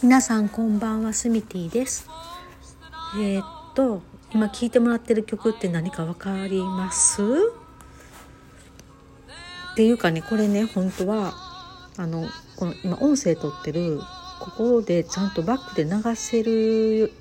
[0.00, 2.08] 皆さんこんばんはスミティです。
[3.16, 3.44] えーっ
[3.74, 4.00] と
[4.32, 7.20] 今聴いてもらってる曲って何かわかります？
[9.72, 11.34] っていうかねこれね本当は
[11.96, 14.00] あのこの今音声撮ってる
[14.38, 17.12] ここでちゃんとバックで流せる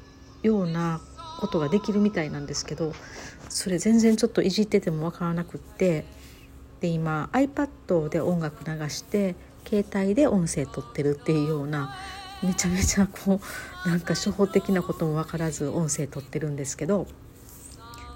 [0.43, 1.01] ような
[1.39, 2.93] ことができるみたいなんですけど
[3.49, 6.05] それ全然ちょっといじっててもわからなくって
[6.81, 9.33] で今 iPad で音楽流して
[9.67, 11.95] 携帯で音声撮ってるっていうような
[12.43, 13.39] めちゃめちゃこ
[13.85, 17.07] うなんか初歩的なことも分からず音声撮ってるんですけど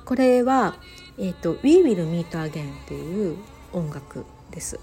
[0.05, 0.75] これは
[1.17, 3.38] 「えー、と We Will Meet Again」っていう
[3.73, 4.80] 音楽です。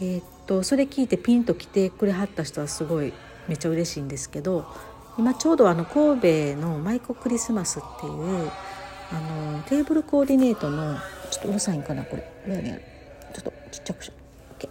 [0.00, 3.12] えー、とそれ聞いてピンと来てくれはった人はすごい
[3.48, 4.66] めっちゃ嬉しいんですけど
[5.16, 8.50] 今ちょうどあの神戸のマイコクリスマスっていう
[9.12, 9.20] あ
[9.54, 10.96] のテーブルコーディネートの
[11.30, 12.22] ちょっとうるさいんかなこれ。
[13.34, 14.14] ちょっとちっちゃくしよ
[14.58, 14.62] う。
[14.62, 14.68] OK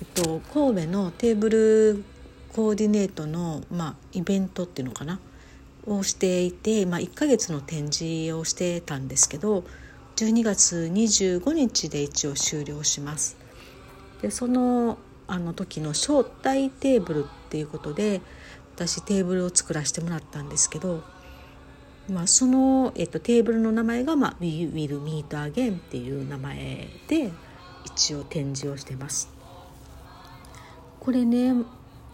[0.00, 2.04] えっと、神戸のテーブル
[2.52, 5.20] コーディネートの、まあ、イベントっていうのかな？
[5.86, 9.64] をしていて、まあ、1ヶ月の展示をしてたんですけど
[10.16, 13.36] 12月25日で一応終了します。
[14.20, 18.20] でそのあの時の招待テーブルっていうことで
[18.76, 21.02] 私テーブルを作らせてもらったんですけど、
[22.08, 27.32] まあ、その、えっと、テーブルの名前が、まあ「We Will Meet Again」っていう名前で
[27.84, 29.30] 一応展示をしてます。
[31.00, 31.54] これね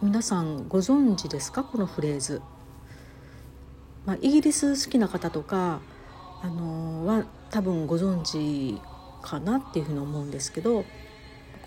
[0.01, 1.65] 皆さんご存知ですか？
[1.65, 2.41] このフレーズ。
[4.05, 5.81] まあ、イギリス好きな方とか
[6.41, 8.79] あのは多分ご存知
[9.21, 10.85] かなっていうふうに思うんですけど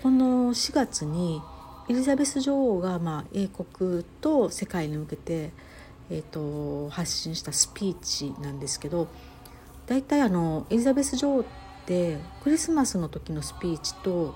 [0.03, 1.43] この4月に
[1.91, 5.50] エリザベス女王がまあ英国と世界に向けて、
[6.09, 9.09] えー、と発信したスピーチなんですけど
[9.87, 11.44] 大体あのエリザベス女王っ
[11.84, 14.34] てクリスマスの時のスピーチと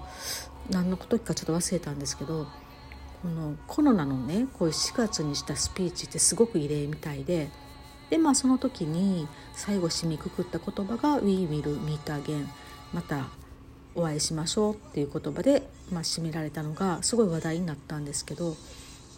[0.68, 2.46] 何の時かちょっと忘れたんですけど
[3.22, 7.48] このコロナのねこういう4月にしたスピーチってすごく異例みたいで
[8.10, 12.46] でまあその時に最後締めくくった言葉が「We will meet again」
[12.92, 13.28] また
[13.94, 18.56] お会いしましょうっていう言葉で、まあ、締められたのがすごい話題になったんですけどっ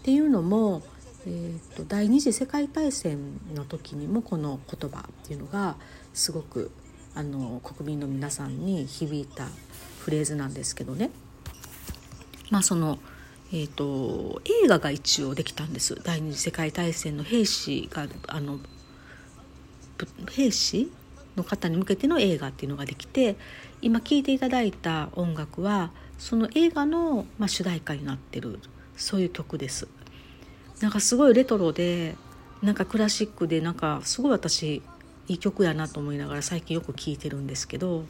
[0.02, 0.82] ていうのも、
[1.26, 3.18] えー、と第二次世界大戦
[3.54, 5.76] の時にもこの言葉っていうのが
[6.14, 6.70] すごく
[7.14, 9.48] あの国民の皆さんに響いた
[9.98, 11.10] フレーズなんですけどね。
[12.50, 12.98] まあその
[13.50, 18.58] えー、と映画が一応できたんです第二次世界大戦の兵士があの
[20.30, 20.92] 兵士
[21.36, 23.36] の方に向けての映画っていうのができて
[23.80, 28.58] 今聴いていただいた音楽はその映画の、まあ、主題歌になってる
[28.96, 29.86] そういう曲です。
[30.80, 32.16] なんかすごいレトロで
[32.62, 34.82] なんかクラシックでなんかすごい私
[35.28, 38.04] いい曲やなと思いながら最近よく聴いてるんですけど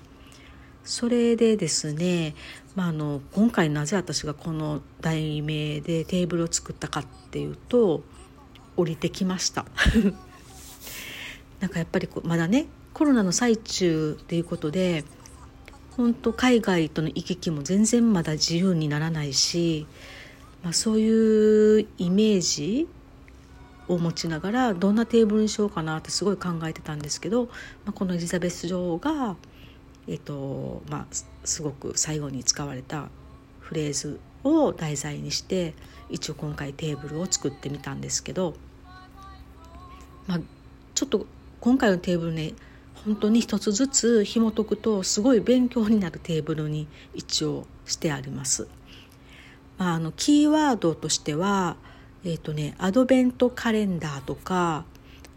[0.89, 2.35] それでですね、
[2.75, 8.03] まあ、あの今回なぜ私がこの題名でテーブルを作ったかっていうと
[8.75, 9.67] 降りてきました。
[11.61, 15.05] なんかやっぱりこまだねコロナの最中っていうことで
[15.91, 19.87] 本当海外との行き来も全然まだ自由にならないし、
[20.63, 22.89] まあ、そういうイメージ
[23.89, 27.45] を持ちながらどんなテーブルにしようかなってすごい考えてたんですけど、
[27.85, 29.37] まあ、このエリザベス女王が、
[30.09, 31.07] えっとまあ、
[31.45, 33.09] すごく最後に使われた
[33.61, 35.75] フレーズを題材にして
[36.09, 38.55] 一応今回テーブルを作ってみたんですけど、
[40.27, 40.41] まあ、
[40.95, 41.27] ちょっと
[41.61, 42.55] 今回のテーブルね
[43.05, 48.67] 本当に一つずつ紐解くとすごい勉強になるテーブルに一応してあります。
[49.77, 51.77] まあ、あのキーワードとしては、
[52.25, 54.85] えっ、とね、アドベントカレンダーとか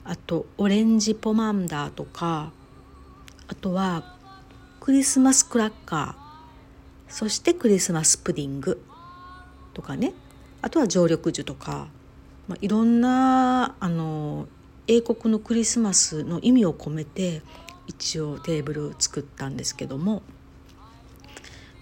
[0.03, 2.51] あとオレンジポマンダーとか
[3.47, 4.15] あとは
[4.81, 7.13] クリスマスクラッカー。
[7.13, 8.83] そしてクリスマスプディング。
[9.75, 10.11] とかね。
[10.63, 11.87] あとは常緑樹とか、
[12.47, 14.47] まあ、いろんなあの
[14.87, 17.43] 英国のクリスマスの意味を込めて
[17.85, 20.23] 一応テーブル作ったんですけども。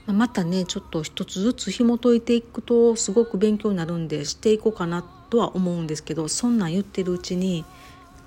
[0.05, 7.63] またねちょっと一つずつ紐解いていくとすごく勉強になるんでしていこうかなとは思うんですけどそんなん言ってるうちに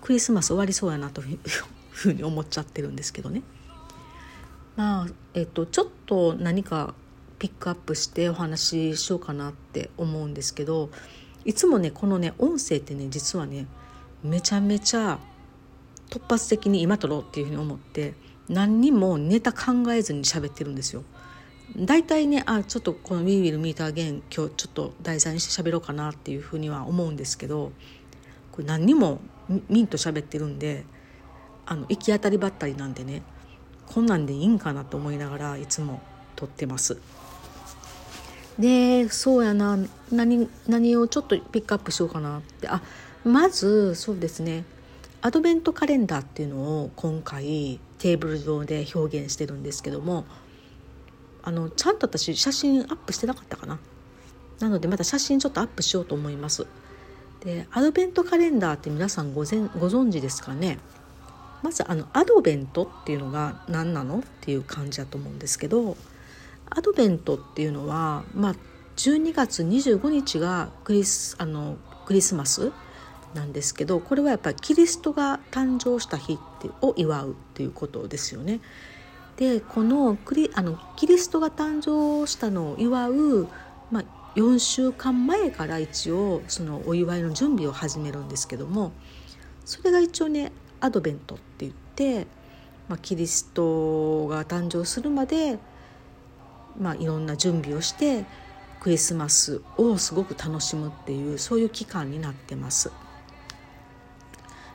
[0.00, 1.38] クリスマス終わりそうやなという
[1.90, 3.42] ふうに思っちゃってるんですけどね。
[4.76, 6.94] まあえっと、ちょっと何か
[7.38, 10.90] ピックアップしてお話ししようかなって思うんですけど
[11.44, 13.66] いつもねこのね音声ってね実はね
[14.22, 15.18] めちゃめちゃ
[16.08, 18.14] 突発的に今撮ろうっていうふうに思って
[18.48, 21.04] 何にもネタ考えずに喋ってるんですよ。
[21.76, 27.72] 大体ねあちょっとこの「We Will Meet Again」今日ちょっと題材にして喋ろうかなっていうふうには思うんですけど
[28.50, 29.20] これ何にも
[29.68, 30.84] ミンと喋ってるんで
[31.64, 33.22] あの行き当たりばったりなんでね
[33.92, 36.00] こんなんでいいんかなと思いながらいつも
[36.34, 36.98] 撮ってます。
[38.58, 39.78] でそうやな。
[40.10, 42.68] 何何をちょっとピックアップしようかなって。
[42.68, 42.80] あ
[43.24, 44.64] まずそうですね。
[45.20, 50.24] アドベントカレンダーっていうのを今回テーブル上で表現してるんですけども
[51.44, 53.78] あのちゃんと私写真アップしてなかったかな。
[54.58, 56.66] なのでまた写真ちょっとアップしようと思います。
[57.44, 60.78] でアドベントカレンダーって皆さんごぜんご存知ですかね？
[61.62, 65.96] まずあのアドベントっていうのが何なのっていう感じだと思うんですけど
[66.70, 68.54] アドベントっていうのは、まあ、
[68.96, 71.76] 12月25日がクリスあの
[72.06, 72.72] クリスマス
[73.34, 78.60] なんですけどこれはやっぱりキリストが誕生した日ってを祝うっていうことですよね。
[79.36, 83.48] でこのクリあのキリストが誕生したのを祝う、
[83.90, 84.04] まあ、
[84.36, 88.92] 4週間前から一応そのお祝いの準備を始めるんですけども
[89.64, 92.26] それが一応ねアドベントって言って、
[92.88, 95.58] まあ、キリストが誕生するまで
[96.78, 98.24] まあ、いろんな準備をして
[98.80, 102.90] クリスマスをすごく楽しむっていうそういう期間になってます。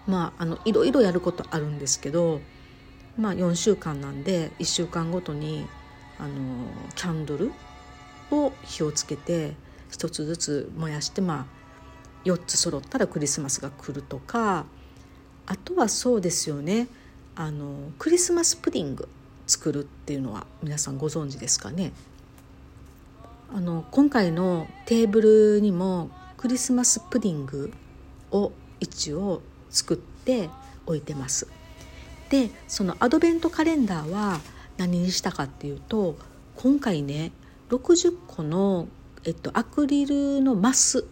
[0.06, 2.40] まあ、あのいろいろやることあるんですけど、
[3.18, 5.68] まあ、4週間なんで1週間ごとに
[6.18, 6.30] あの
[6.96, 7.52] キャンドル
[8.32, 9.56] を火をつけて
[9.92, 11.46] 1つずつ燃やして、まあ、
[12.24, 14.66] 4つ揃ったらクリスマスが来るとか
[15.48, 16.88] あとはそうですよね。
[17.36, 19.08] あのクリスマスプディング
[19.48, 21.94] 作るっていうのは皆さんご存知ですかね。
[23.54, 25.22] あの今回のテーブ
[25.56, 27.72] ルにもクリスマスプディング
[28.32, 28.52] を
[28.82, 30.50] 一応作って
[30.86, 31.48] 置いてます。
[32.30, 34.42] でそのアドベントカレンダーは
[34.76, 36.18] 何にしたかっていうと
[36.58, 37.32] 今回ね
[37.70, 38.88] 60個の、
[39.24, 41.06] えっと、アクリルのマス。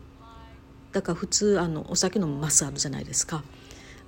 [0.91, 3.43] だから普通あのお酒のマスあるじゃないですか。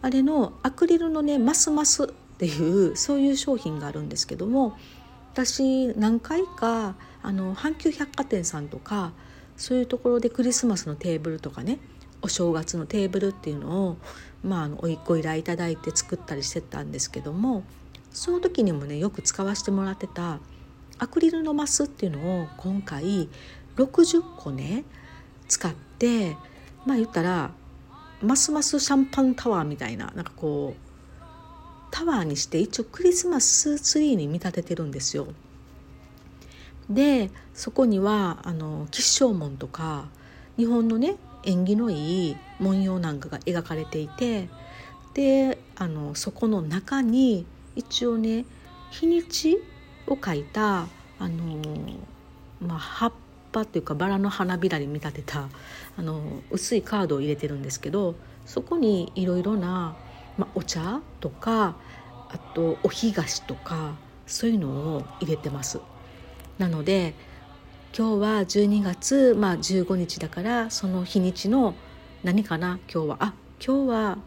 [0.07, 2.07] あれのアクリルのねマスマスっ
[2.37, 4.77] ていうそういう商品があるんですけども
[5.33, 9.11] 私何回かあの阪急百貨店さんとか
[9.57, 11.79] そういうところでクリスマスのテーブルとかね
[12.21, 13.97] お正月のテーブルっていうのを、
[14.45, 17.65] まあ、あのご依頼いただいて作ったりしてたんですけども
[18.13, 20.39] その時にもねよく使わせてもらってた
[20.99, 23.27] アクリルのマスっていうのを今回
[23.75, 24.85] 60個ね
[25.49, 26.37] 使って
[26.85, 27.51] まあ言ったら
[28.21, 30.87] ますますシャンパンタワーみたいななんかこう
[31.91, 35.27] タワーにして一応クリスマスツリーに見立ててるんですよ。
[36.89, 40.07] でそこにはあの吉祥紋とか
[40.57, 44.47] 日本のね縁起のいい文様なんかが描かれていて
[45.13, 48.45] であのそこの中に一応ね
[48.91, 49.57] 日にち
[50.07, 50.87] を書いた
[51.19, 51.61] あの、
[52.61, 53.11] まあ、葉
[53.61, 55.49] っぱっていうかバラの花びらに見立てた
[55.97, 56.21] あの
[56.51, 59.95] 薄いカードを入れてるんですけどそこにいろいろな
[60.37, 61.75] まあ、お茶とか
[62.29, 63.95] あとお干菓子とか
[64.25, 65.79] そういうのを入れてます。
[66.57, 67.13] なので
[67.97, 71.73] 今日は12月、まあ、15日だからその日にちの
[72.23, 73.33] 何かな今日はあ
[73.65, 74.17] 今日は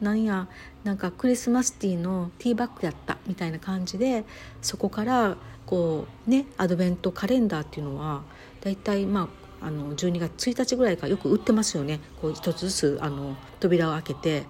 [0.00, 0.48] 何や
[0.84, 4.24] なんかクリスマスティーのティーバッグやったみたいな感じで
[4.62, 8.22] そこからこうねアドベントカレンダーっていうのは
[8.62, 9.28] だいたいま
[9.62, 14.44] ああの12月1日ぐらいからよく売ってますよねこう一つずつあの扉を開けて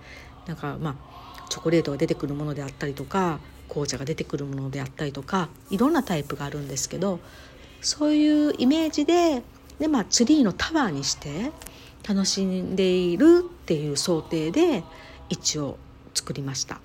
[0.47, 7.21] なんかまあチョコレートが出てくるものであったりとか紅茶が出てくるものであったりとかいろんなタイプがあるんですけど
[7.81, 9.43] そういうイメージで
[9.79, 11.53] で、まあ、ツリーのタワーにして
[12.09, 14.85] 楽しんでいるっていう想定で
[15.29, 15.77] 一応
[16.15, 16.81] 作りました。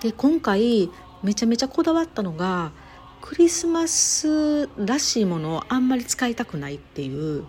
[0.00, 0.90] で今回
[1.22, 2.72] めちゃめちゃこだわったのが
[3.20, 7.46] クリスマスらしいものをあんまり使いたくないっていう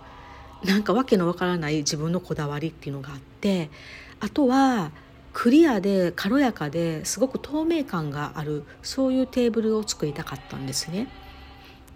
[0.64, 3.70] なんかわけのわからない自分のこだわりっていうのがあって
[4.20, 4.92] あとは
[5.34, 11.04] クリアで軽やかですごく透明感があるそういうテーブルを作りたかったんですね。
[11.04, 11.08] っ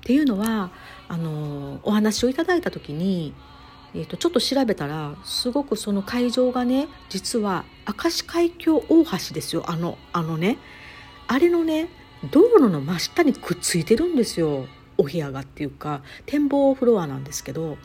[0.05, 0.71] ていうのは
[1.07, 3.33] あのお話をいただいた時に、
[3.95, 10.59] えーと、ちょっと調べたらすごくその会場がね実は明石海峡大橋ですよあのあのね
[11.27, 11.89] あれのね
[12.31, 14.67] 道路の真下にくっついてるんですよ。
[14.97, 17.77] お部屋がっていうか展望フロアなんですけど。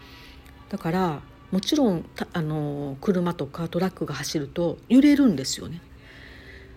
[0.69, 1.21] だから
[1.51, 5.81] もちろんあの車とかトラックが走ると揺れるんですよね。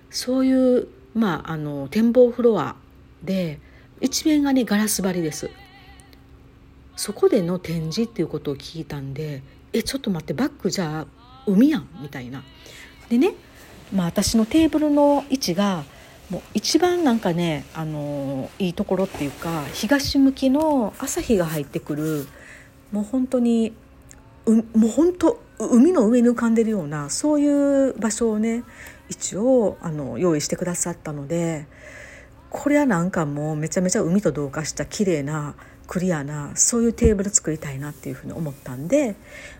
[0.09, 2.75] そういう、まあ、あの展望フロア
[3.23, 3.59] で
[4.01, 5.49] 一面がねガラス張りです。
[6.95, 9.41] そこでの展示っていうことを聞いたんで
[9.73, 11.07] えちょっと待ってバックじゃあ
[11.47, 12.43] 海やんみたいな。
[13.09, 13.33] でね、
[13.93, 15.83] まあ、私のテーブルの位置が
[16.33, 22.27] もう一番なんかね、あのいいところっていうか東向きの朝日が入ってくる
[22.91, 23.71] もう本当に
[24.47, 28.63] うもう本当海の上に浮かんでるようなそういう場所をね
[29.09, 31.67] 一応あの用意してくださったので
[32.49, 35.53] これはなんかもうめちゃめちゃ海と同化した綺麗な
[35.85, 39.15] クリアなそういうテーブル作りたいなっていうふうに思ったんで、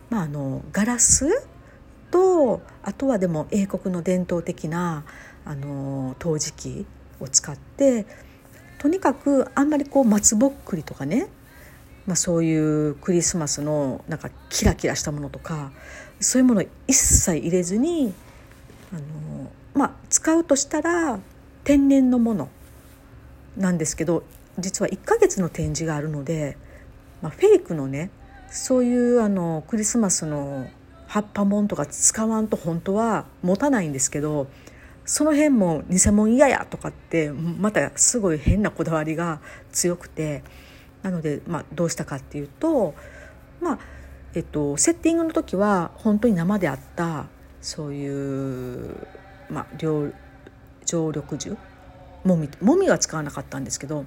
[0.10, 1.48] まあ、あのガラス
[2.10, 5.06] とあとはでも英国の伝統的な
[5.46, 6.86] あの陶磁器
[7.20, 8.06] を使って
[8.80, 11.28] とにかくあんまりこう松ぼっくりとかね、
[12.06, 15.72] まあ、そういうクリスマスのなんかキラキラしたものとか
[16.20, 18.14] そういうもの一切入れずに
[18.92, 21.20] あの、まあ、使うとしたら
[21.64, 22.50] 天然のもの
[23.58, 24.24] なんですけど
[24.60, 26.58] 実は1ヶ月の展示があるので、
[27.22, 28.10] まあ、フェイクのね
[28.50, 30.68] そういうあのクリスマスの
[31.08, 34.48] 葉っぱもんとか使わんと本当は持たないんですけど
[35.06, 39.42] その辺も偽物嫌やとかってまたすごい変なこだわりが
[39.72, 40.44] 強くて
[41.02, 42.96] なので、まあ、どうしたかっていうと
[43.62, 43.80] まあ
[44.34, 47.26] えっとセッティングの時は本当に生であった
[47.62, 49.08] そういう、
[49.50, 50.12] まあ、常
[50.86, 51.58] 緑樹
[52.24, 54.04] もみもみは使わなかったんですけど、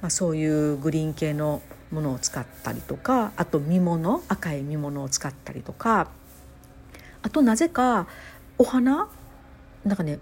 [0.00, 6.08] まあ、そういうグリーン系のものを使ったりとかあと実物赤い実物を使ったりとか
[7.22, 8.06] あとなぜか
[8.58, 9.08] お花
[9.84, 10.18] なんかね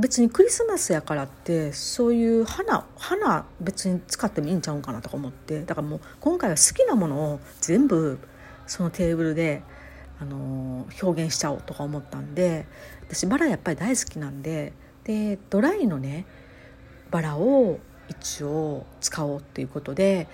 [0.00, 5.62] 別にクリスマスやからってそういう花花別に使ってもいいんちゃうんかなとか思って。
[5.62, 8.18] だからもう今回は好きなものを全部
[8.66, 9.62] そのテーブルで、
[10.20, 12.66] あの表現しちゃおうとか思ったんで。
[13.08, 14.72] 私バラやっぱり大好きなんで。
[15.04, 16.26] でドライのね
[17.10, 17.78] バラを
[18.08, 20.28] 一応使おうっていうことで。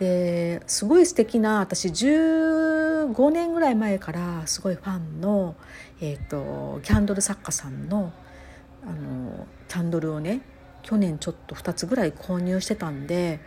[0.00, 5.54] ですごい素敵な私15年ぐらい前からすごいファンの、
[6.00, 8.10] えーと、キャンドル作家さんの
[8.84, 10.40] あのキャンドルをね
[10.82, 13.40] 去年ちょっと2つぐらい購入してたんで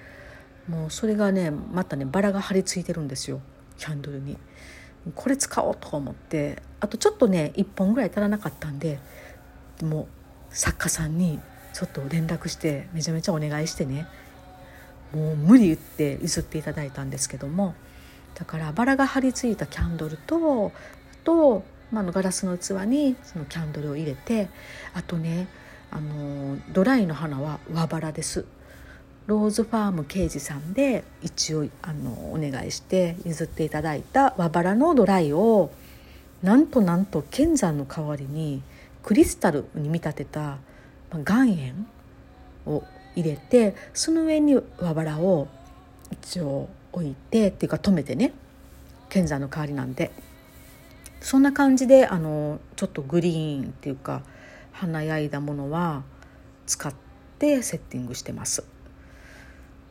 [0.68, 3.42] もうそれがねまたねバラが張り付いてるんですよ
[3.78, 4.38] キャンドルに。
[5.16, 9.00] これ使おうと思ってあとちょっとね1本ぐらい足らなかったんで
[9.82, 10.08] も
[10.50, 11.42] う作家さんに
[11.74, 14.08] ちょっと連絡してめちゃめちゃお願いしてね
[15.13, 17.75] もう無理言って譲っていただいたんですけども
[18.36, 21.63] だからバラが張り付いたキャンドルとあと、
[21.94, 24.50] まあ、のガラスの器にそのキャンドルを入れて
[24.96, 25.48] あとね
[25.92, 28.46] あのドライの花は和バラです。
[29.28, 35.72] ローズファーム刑事さんで一応あのお願いして譲っていただいた和バラのドライを
[36.42, 38.62] なんとなんと剣山の代わりに
[39.02, 40.58] クリスタルに見立てた
[41.14, 41.88] 岩塩
[42.66, 42.84] を
[43.16, 45.48] 入れてその上に和バラを
[46.12, 48.34] 一応置いてっていうか止めてね
[49.08, 50.12] 剣山の代わりなんで
[51.24, 54.24] そんな感じであのちょっとグリーンっていうか
[54.74, 56.03] 華やいだものは
[56.65, 56.94] 使っ
[57.39, 58.65] てセッティングしてます。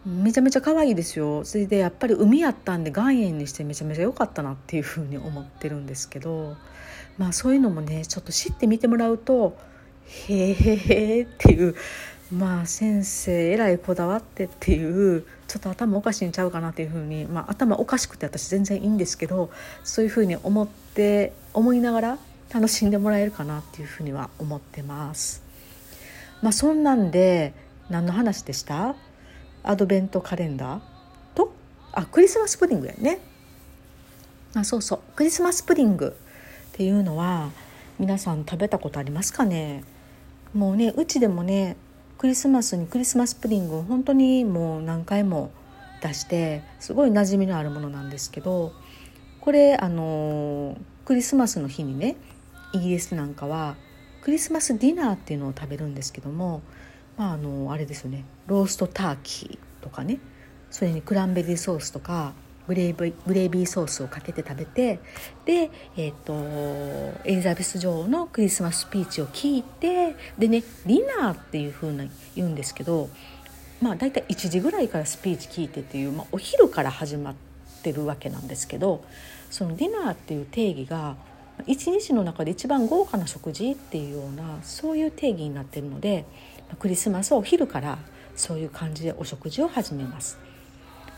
[0.05, 6.57] めちゃめちゃ可愛いですよそれでやっぱり海やったんで岩塩にしてめちゃめちゃ良かったなっていうふうに思ってるんですけど
[7.19, 9.57] まあそういうのもねちょっと知ってみてもらうと
[10.05, 11.77] へえへえっていう
[12.33, 19.51] まあ先生えらいこだわってっていうちょっと頭おかしいんちゃうかなっていうふうに、まあ、頭おかしくて私全然いいんですけど
[19.85, 22.19] そういうふうに思って思いながら
[22.55, 25.43] 楽しんでもらえるかなっていうふうには思ってます。
[26.41, 27.53] まあ、そんなんで
[27.91, 28.95] 何の話でした？
[29.63, 30.81] アドベントカレンダー
[31.35, 31.53] と？
[31.93, 33.19] あクリスマスプディングやね。
[34.55, 35.01] あそうそう。
[35.15, 36.17] クリスマスプディング
[36.73, 37.51] っていうのは
[37.99, 39.85] 皆さん食べたことありますかね？
[40.55, 41.77] もうねうちでもね
[42.23, 45.51] クリスマスにクリスマスプディングを本当にもう何回も
[46.01, 48.73] 出してすごい馴染みのあるものなんですけど
[49.41, 52.15] これあのクリスマスの日にね
[52.75, 53.75] イギリスなんかは
[54.23, 56.63] クリスマスディナーっていうのを食べるんですけども
[57.17, 60.21] まああのあれですよねローストターキーとかね
[60.71, 62.35] それにクランベリーソースとか
[62.67, 65.01] グレービグレービーソースをかけて食べて
[65.45, 73.11] で、えーと、エリザベス女王のクリスマススピーチを聞いてでねディナーっていう風に言うんですけど
[73.81, 77.35] まあ大体1時ぐらいからスピーチ聞いてっていう、まあ、お昼から始まっ
[77.83, 79.05] てるわけなんですけど
[79.51, 81.17] そのディナーっていう定義が
[81.67, 86.25] 一日の中で一番豪華な食事っていうようなそういう定義になってるので
[86.79, 87.99] クリスマスはお昼から
[88.35, 90.52] そういう感じでお食事を始めます。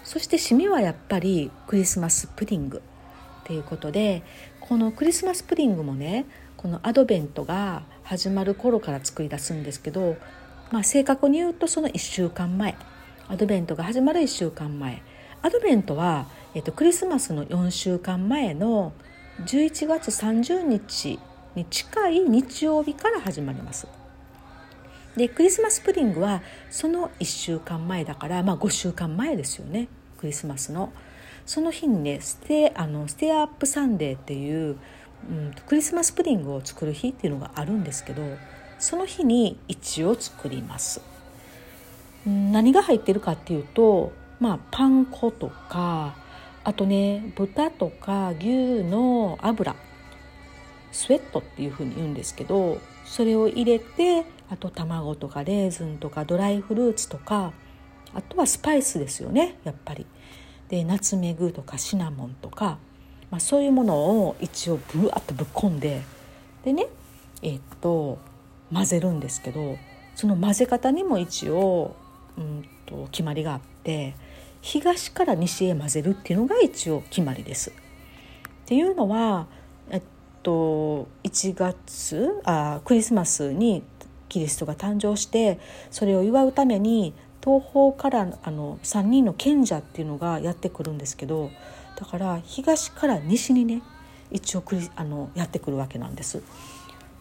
[0.04, 2.82] そして締めはやっぱりクリスマスプディング
[3.42, 4.22] っていうことで
[4.60, 10.16] このクリスマスプディングもねこのアドベントが始まる頃から作り出すんですけど、
[10.70, 12.76] まあ、正確に言うとその1週間前
[13.28, 15.02] アドベントが始まる1週間前
[15.42, 18.92] アドベントは、えっと、クリスマスの4週間前の
[19.44, 21.18] 11月30日
[21.54, 23.86] に近い日曜日から始まります。
[25.16, 30.92] でクリスマスプディングはその1週間前だから、まあ、5週間前ですよねクリスマスの。
[31.46, 34.78] その日にねステあの Stir-up Sunday っていう、
[35.28, 38.22] うん、クリスマスプディングを作る日っていうのがあるんですけど
[38.78, 41.02] その日に一応作ります。
[42.26, 46.16] 何が入ってるかっていうと、まあ、パン粉とか
[46.64, 49.76] あとね豚とか牛の油
[50.90, 57.52] スウェットっていうふうに言うんですけどそれを入れてあと卵とかレーズンとかドライフルーツとか
[58.14, 60.06] あとはスパイスですよねやっぱり。
[60.68, 62.78] でナツメグとかシナモンとか、
[63.30, 66.02] まあ、そういうものを一応ブワッとぶっ込んで
[66.64, 66.86] でね
[67.42, 68.18] えー、っと
[68.72, 69.76] 混ぜるんですけど
[70.14, 71.96] その混ぜ方にも一応
[72.38, 74.14] うんと決まりがあって
[74.62, 77.70] 東から西へ混ぜるっていうのが一応決まりです。
[77.70, 77.72] っ
[78.66, 79.46] ていうのは、
[79.90, 80.02] えっ
[80.42, 83.82] と、1月あクリスマスに
[84.28, 85.58] キリストが誕生して
[85.90, 87.14] それを祝うために
[87.44, 91.50] 東方からあの3人の賢者っていうのがやってくるんですけど
[91.96, 93.82] だから東から西にね
[94.30, 96.42] 一応クリあのやってくるわけなんです。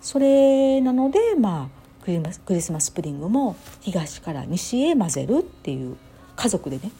[0.01, 5.95] それなのでまあクリスクリスマスプディングも東から西へ混ぜるっていう
[6.35, 6.91] 家族でね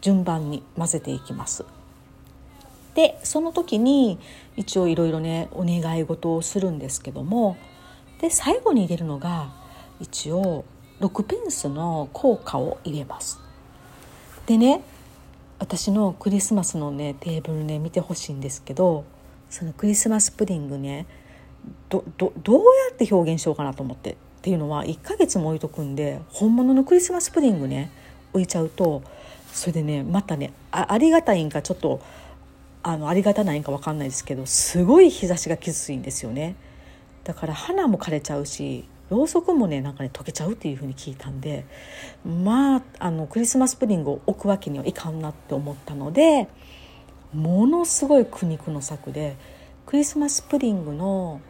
[0.00, 1.64] 順番に混ぜていきます。
[2.94, 4.18] でその時に
[4.56, 7.56] 一応いろいろねお願い事をするんですけども
[8.20, 9.52] で最後に入れるのが
[10.00, 10.64] 一応
[11.00, 13.38] 6ペンスの硬貨を入れます。
[14.46, 14.82] でね
[15.58, 19.04] 私のクリスマスのねテーブルね見てほしいんですけど
[19.48, 21.06] そのクリスマスプディングね
[21.88, 27.90] どどどうやって表現しようかなと思ってっていうのは1ヶ月も置いとくんで本物のクリスマスプディングね
[28.32, 29.02] 置いちゃうと
[29.52, 32.00] それでねまたねあありがたいんかちょっと
[32.82, 36.56] あのありがたないんか分かんないですけどすごい日差しがきついんですよね
[37.24, 41.64] だから花も枯れちゃうしろうそくもねなんかね溶けちゃうっていうふうに聞いたんで
[42.24, 46.48] まああのクリスマスプディングを置くわけにはいかんなって思ったので
[47.32, 49.36] ものすごい苦肉の策で
[49.86, 51.40] クリスマスプディングの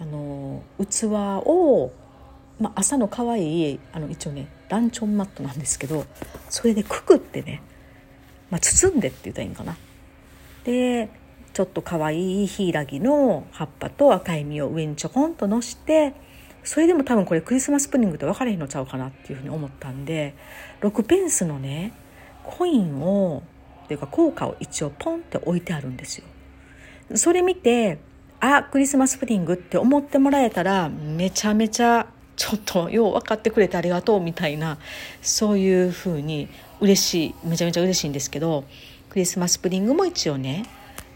[0.00, 1.04] あの器
[1.44, 1.92] を
[2.60, 6.04] まあ、朝の可愛いあの一応ねランチョンマットなんですけど
[6.50, 7.62] それでくくってね、
[8.50, 9.76] まあ、包んでって言ったらいいんかな。
[10.64, 11.08] で
[11.52, 16.14] ちょっと可愛いヒイラギの葉っぱと赤い実を上にちょこんとのして
[16.62, 20.34] それでも多分これクリスマスプディングって分かれへんのちゃうかなっていうふうに思ったんで
[20.80, 21.92] 6ペンスのね
[22.44, 23.42] コインを
[23.84, 26.24] っていうか効果を一応ポンって置いてあるんですよ。
[27.16, 27.98] それ見て
[28.38, 34.78] あクリスマスプディングって思ってもらえたらめちゃめちゃちょっとよう分かってくれてありがとうみたいな
[35.20, 36.48] そういうふうに
[36.80, 38.64] 嬉しいめちゃめちゃ嬉しいんですけど
[39.10, 40.64] クリスマスプディングも一応ね、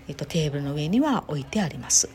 [0.09, 2.09] えっと、テーブルの上には置いてあります。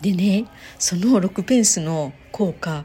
[0.00, 0.46] でね
[0.78, 2.84] その6ペンスの効果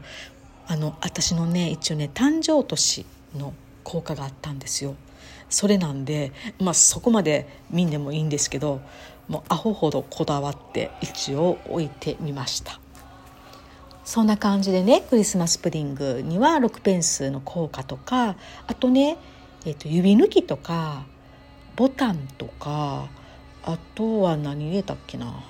[0.66, 4.96] あの私のね一応ね誕生年の効果があったんですよ。
[5.48, 8.80] それなんでまあそこまで見んでもいいんですけど
[9.28, 12.80] もうアホほどこだわって一応置いてみました。
[14.04, 18.36] そんな感じでねクリスマスプディングには6ペンスの効果とか
[18.66, 19.16] あとね、
[19.64, 21.04] えーと、指抜きとか
[21.74, 23.08] ボタンとか
[23.64, 25.42] あとは何入れたっけな？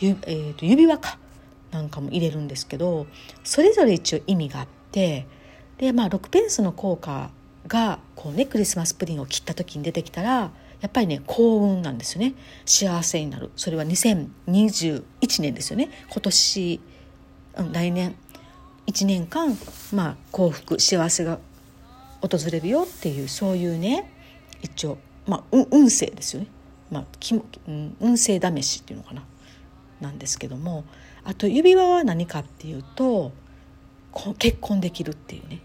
[0.00, 1.18] ゆ、えーと、指輪か。
[1.70, 3.06] なんかも入れるんですけど
[3.44, 5.26] それぞれ一応意味があって
[5.76, 7.30] でまあ6ペンスの効果
[7.66, 12.32] がこうねクリスマスプディンを切った時に出てきたらやっぱりね幸運なんですよね。
[12.64, 13.50] 幸せになる。
[13.54, 15.02] それは2021
[15.42, 15.90] 年ですよね。
[16.10, 16.80] 今年
[17.58, 18.14] うん来年。
[18.86, 19.54] 1年間、
[19.92, 21.38] まあ、幸福幸せが
[22.22, 24.10] 訪れるよっていうそういうね
[24.62, 26.48] 一応、まあ、運勢ですよね、
[26.90, 29.22] まあ、き運勢試しっていうのかな。
[30.00, 30.84] なんですけども
[31.24, 33.32] あと指輪は何かっていうと
[34.38, 35.60] 結婚できるっていうね。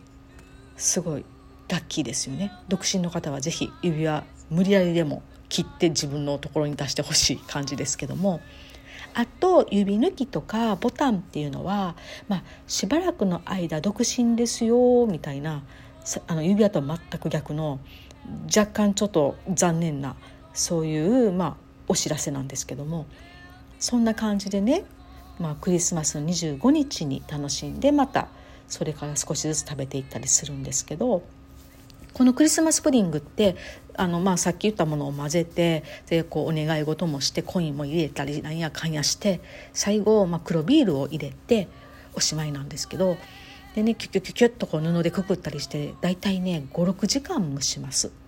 [0.75, 1.25] すごい
[1.69, 2.51] ラッキーですよね。
[2.67, 8.41] 独身の方は是非指輪無理やりでも切って自分のところに出してほしい感じですけども。
[9.15, 11.95] あと指抜きとかボタンっていうのは、
[12.27, 15.63] まあ、しばらくの間独身ですよみたいな
[16.25, 17.79] あの指輪とは全く逆の
[18.45, 20.15] 若干ちょっと残念な
[20.53, 21.55] そういう、まあ、
[21.87, 23.05] お知らせなんですけども
[23.79, 24.85] そんな感じでね、
[25.39, 28.27] まあ、クリスマスの25日に楽しんでまた
[28.67, 31.23] それから少しずつ食べていったりするんですけど
[32.13, 33.55] このクリスマスプディングって
[33.95, 39.41] あの、まあ、さっき言ったものを混ぜてでこうお願い事もしてコインも入れたりなんやかんやして
[39.73, 41.67] 最後、まあ、黒ビールを入れて
[42.13, 43.17] おしまいなんですけど
[43.75, 48.22] でねキュキュキュキュッとこう布でくくったりして大体ね56時間蒸します。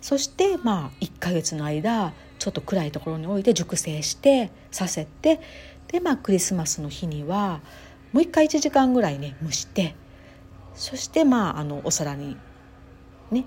[0.00, 5.40] そしてまあ1ヶ月の間ちょっと暗いところに置いて熟成してさせて
[5.88, 7.60] でまあクリスマスの日には
[8.12, 9.94] もう一回1時間ぐらいね蒸して
[10.74, 12.36] そしてまああのお皿に
[13.30, 13.44] ね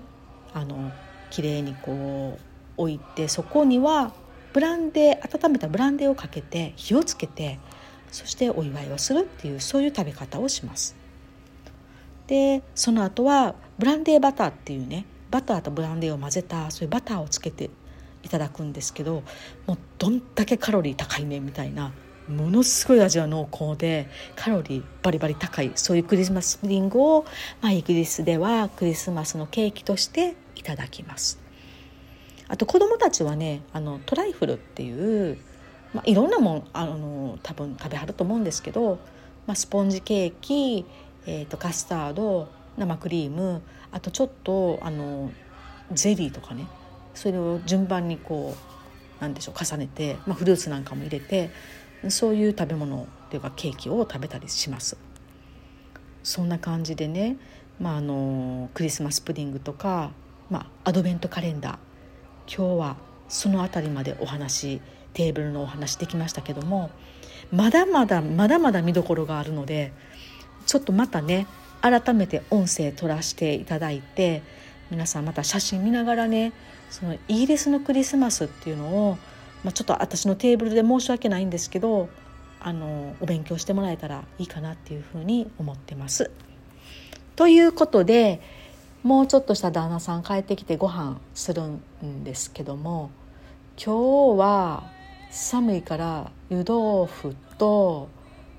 [0.52, 0.92] あの
[1.30, 2.40] 綺麗にこう
[2.76, 4.12] 置いてそこには
[4.52, 7.58] ブランデー温めたブランデーをかけて火をつけて
[8.12, 10.94] そしてお祝いをするっていうそういう食べ方をします。
[12.28, 15.04] でその後はブランデーバターっていうね
[15.34, 17.68] バターとブランデーを混ぜたそういうバターをつけて
[18.22, 19.24] いただくんですけど
[19.66, 21.92] もうどんだけカロリー高いねみたいな
[22.28, 27.24] ものすごい味は濃厚でカロリーバリバリ高いそういうクリスマスプディングを、
[27.60, 31.40] まあ、イギリスではクリスマスのケーキとしていただきます。
[32.46, 35.38] あと子どもたちはねあのトライフルっていう、
[35.92, 39.00] まあ、いろんなもんあの多分食べはると思うんですけど、
[39.46, 40.86] まあ、スポンジケーキ、
[41.26, 43.62] えーと、カスタード生クリーム
[43.94, 45.30] あとちょっとあの
[45.92, 46.66] ゼリーとかね
[47.14, 48.56] それを順番にこ
[49.20, 51.50] うなんでしょう重ねて、まあ、フルーツなんかも入れて
[52.08, 54.96] そういう食べ物っていうかケーキを食べたりします。
[56.24, 57.36] そんな感じでね、
[57.78, 60.10] まあ、あのクリスマスプディングとか、
[60.50, 62.96] まあ、アドベントカレンダー今日は
[63.28, 64.80] その辺りまでお話
[65.12, 66.90] テーブルのお話できましたけども
[67.52, 69.92] まだまだまだまだ見どころがあるので
[70.66, 71.46] ちょっとまたね
[71.84, 74.42] 改めて音声取らせていただいて
[74.90, 76.52] 皆さんまた写真見ながらね
[76.90, 79.18] そのイギリスのクリスマスっていうのを
[79.64, 82.08] まあ、ちょっと私のテーブルで申し訳ないんですけど
[82.60, 86.30] あのお勉強してもらえたらいいかなっていうふうに思ってます。
[87.34, 88.40] ということで
[89.02, 93.10] もうちょっとした旦那さん帰ってきてご飯するんですけども
[93.76, 94.84] 今日は
[95.30, 98.08] 寒いから湯豆腐と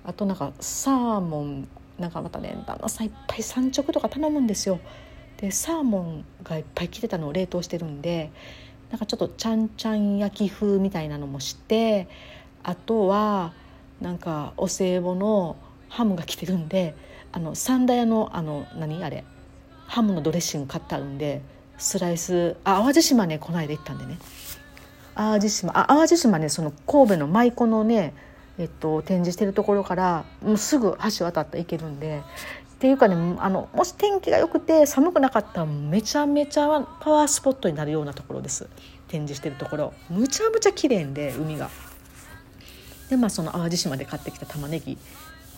[0.04, 1.68] あとなんかサーモン
[2.00, 4.80] なんかまたね旦那さんいっぱい三直とか頼むんですよ。
[5.38, 8.32] でサーモンがいっぱい来てたのを冷凍してるんで
[8.90, 12.08] なんかちょっとちゃんちゃん焼き風みたいなのもして
[12.64, 13.54] あとは
[14.00, 15.58] なんかお歳暮の
[15.90, 16.96] ハムが来てるんで
[17.32, 19.24] あの三田屋のあの何あれ
[19.88, 21.42] ハムのドレッシング買ってあるんで
[21.78, 24.18] スライスあ淡路島ねこの間行ったんでね
[25.16, 28.14] 淡路島あ淡路島ねその神戸の舞妓のね
[28.58, 32.22] えっと、展示してるところからもうすぐ橋渡ったら行けるんで
[32.76, 38.68] っていうかねあのもし天気が良くて寒くなかったらめちゃめちゃパワースポットになるようなところです
[39.08, 41.70] 展示してるところむちゃむちゃ綺麗で海が。
[43.10, 44.98] でまあその淡路島で買ってきた玉ねぎ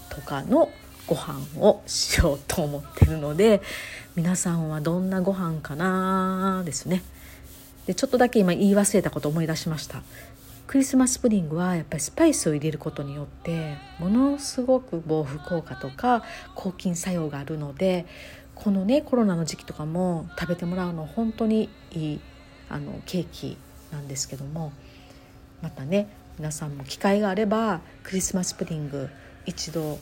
[0.10, 0.70] とかの
[1.08, 3.62] ご飯をしようと思ってるので
[4.16, 7.04] 皆さんはどんなご飯かなですね。
[7.88, 10.04] でちょっとだけ今言い忘れたこと思い出しました
[10.68, 16.24] クリスマスプディングはやっぱりスパイスを入れることによってものすごく防腐効果とか
[16.56, 18.06] 抗菌作用があるので
[18.54, 22.20] このねコロナの時期とかも食べてもらうの本当にいい
[22.70, 23.58] あのケーキ
[23.94, 24.74] なんですけども
[25.62, 29.10] またね皆さんも機会があればクリスマスプディング
[29.46, 29.98] 一度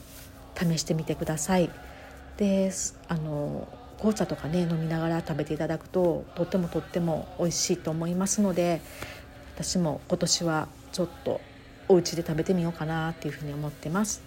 [0.57, 1.69] 試してみてください。
[2.37, 2.71] で
[3.07, 8.81] あの紅茶とかね飲みながら食べていただくととってもとっても美味しいと思いますので
[9.55, 11.39] 私も今年はちょっと
[11.87, 14.21] お家で食べてみようかなっていうふうに思ってます。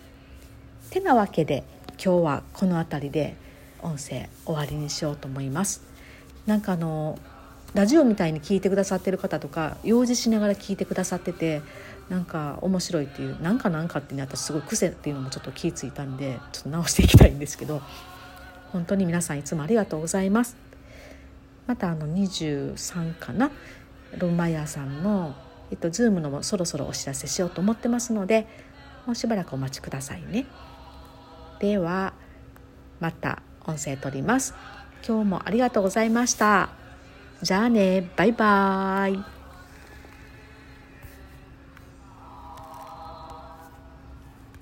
[0.90, 1.64] てなわけで
[2.02, 3.36] 今日はこの辺りで
[3.82, 5.82] 音声終わりにしようと思います。
[6.46, 7.18] なんかあの
[7.74, 11.60] ラジオみたいに聞いてくださってる方とか用事しながら聞いてくださってて
[12.08, 17.82] なんか面白いっていうなんかなんかってね私すごい癖っていうのもちょっと気付いたんでちょっと直していきたいんですけど
[18.72, 20.56] 本当に皆さんいつもありがとうございます。
[21.66, 23.50] またあの23かな？
[24.16, 25.34] ロンマイヤーさんの、
[25.70, 28.46] えっと、ズームのもそろそろお知らせしようと思ってますので
[29.06, 30.46] もうしばらくお待ちくださいね。
[31.60, 32.14] では
[33.00, 34.54] また音声取ります。
[35.06, 36.70] 今日もありがとうございました。
[37.42, 39.37] じゃあね、バイバーイ。